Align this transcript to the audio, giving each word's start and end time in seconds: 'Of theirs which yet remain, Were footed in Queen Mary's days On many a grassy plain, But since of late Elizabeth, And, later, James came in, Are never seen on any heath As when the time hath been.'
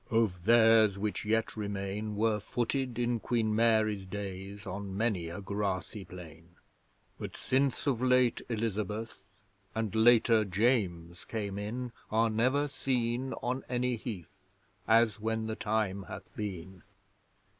'Of 0.09 0.45
theirs 0.45 0.97
which 0.97 1.25
yet 1.25 1.55
remain, 1.55 2.15
Were 2.15 2.39
footed 2.39 2.97
in 2.97 3.19
Queen 3.19 3.55
Mary's 3.55 4.07
days 4.07 4.65
On 4.65 4.97
many 4.97 5.29
a 5.29 5.41
grassy 5.41 6.05
plain, 6.05 6.55
But 7.19 7.37
since 7.37 7.85
of 7.85 8.01
late 8.01 8.41
Elizabeth, 8.49 9.19
And, 9.75 9.93
later, 9.93 10.43
James 10.43 11.23
came 11.25 11.59
in, 11.59 11.91
Are 12.09 12.31
never 12.31 12.67
seen 12.67 13.33
on 13.43 13.63
any 13.69 13.95
heath 13.95 14.39
As 14.87 15.19
when 15.19 15.45
the 15.45 15.55
time 15.55 16.01
hath 16.07 16.35
been.' 16.35 16.81